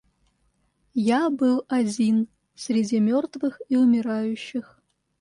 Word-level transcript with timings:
Я 0.95 1.29
был 1.29 1.63
один 1.67 2.27
среди 2.55 2.99
мертвых 2.99 3.61
и 3.69 3.77
умирающих. 3.77 4.81